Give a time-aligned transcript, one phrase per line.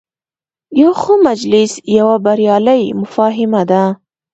[0.81, 3.83] یو ښه مجلس یوه بریالۍ مفاهمه ده.